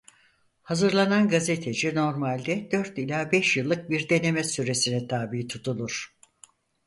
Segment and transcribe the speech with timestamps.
[0.61, 6.15] Hazırlanan gazeteci normalde dört ila beş yıllık bir deneme süresine tabi tutulur.